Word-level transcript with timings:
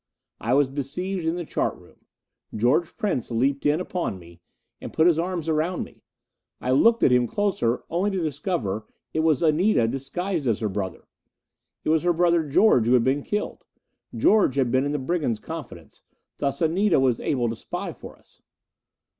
I 0.39 0.55
was 0.55 0.71
besieged 0.71 1.27
in 1.27 1.35
the 1.35 1.45
chart 1.45 1.77
room. 1.77 2.05
George 2.55 2.97
Prince 2.97 3.29
leaped 3.29 3.67
in 3.67 3.79
upon 3.79 4.17
me 4.17 4.41
and 4.81 4.91
put 4.91 5.05
his 5.05 5.19
arms 5.19 5.47
around 5.47 5.83
me. 5.83 6.01
I 6.59 6.71
looked 6.71 7.03
at 7.03 7.11
him 7.11 7.27
closer 7.27 7.83
only 7.87 8.09
to 8.09 8.17
discover 8.23 8.87
it 9.13 9.19
was 9.19 9.43
Anita, 9.43 9.87
disguised 9.87 10.47
as 10.47 10.57
her 10.59 10.69
brother! 10.69 11.05
It 11.83 11.89
was 11.89 12.01
her 12.01 12.13
brother, 12.13 12.41
George, 12.43 12.87
who 12.87 12.93
had 12.93 13.03
been 13.03 13.21
killed! 13.21 13.63
George 14.15 14.55
had 14.55 14.71
been 14.71 14.85
in 14.85 14.91
the 14.91 14.97
brigands' 14.97 15.39
confidence 15.39 16.01
thus 16.37 16.63
Anita 16.63 16.99
was 16.99 17.19
able 17.19 17.47
to 17.49 17.55
spy 17.55 17.93
for 17.93 18.17
us. 18.17 18.41